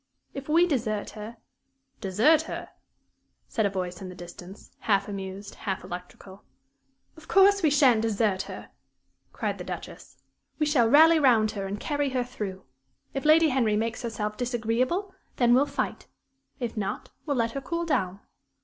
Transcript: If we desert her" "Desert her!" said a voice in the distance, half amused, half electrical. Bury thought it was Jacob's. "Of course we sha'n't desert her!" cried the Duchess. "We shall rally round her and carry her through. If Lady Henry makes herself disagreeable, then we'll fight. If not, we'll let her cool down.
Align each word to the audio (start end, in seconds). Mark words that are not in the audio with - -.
If 0.33 0.49
we 0.49 0.65
desert 0.65 1.11
her" 1.11 1.37
"Desert 2.01 2.41
her!" 2.49 2.69
said 3.47 3.67
a 3.67 3.69
voice 3.69 4.01
in 4.01 4.09
the 4.09 4.15
distance, 4.15 4.71
half 4.79 5.07
amused, 5.07 5.53
half 5.53 5.83
electrical. 5.83 6.37
Bury 6.37 6.43
thought 6.43 6.47
it 6.47 6.53
was 6.57 7.23
Jacob's. 7.23 7.23
"Of 7.23 7.27
course 7.53 7.61
we 7.61 7.69
sha'n't 7.69 8.01
desert 8.01 8.41
her!" 8.49 8.69
cried 9.31 9.57
the 9.59 9.63
Duchess. 9.63 10.17
"We 10.57 10.65
shall 10.65 10.89
rally 10.89 11.19
round 11.19 11.51
her 11.51 11.67
and 11.67 11.79
carry 11.79 12.09
her 12.09 12.23
through. 12.23 12.63
If 13.13 13.25
Lady 13.25 13.49
Henry 13.49 13.75
makes 13.75 14.01
herself 14.01 14.37
disagreeable, 14.37 15.13
then 15.35 15.53
we'll 15.53 15.67
fight. 15.67 16.07
If 16.59 16.75
not, 16.75 17.11
we'll 17.27 17.37
let 17.37 17.51
her 17.51 17.61
cool 17.61 17.85
down. 17.85 18.21